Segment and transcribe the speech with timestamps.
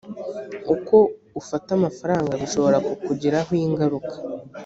[0.75, 0.95] uko
[1.39, 4.13] ufata amafaranga bishobora kukugiraho ingaruka